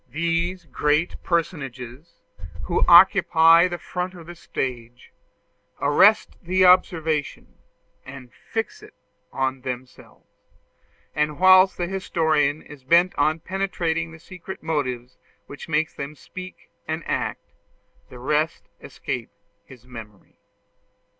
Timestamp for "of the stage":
4.15-5.13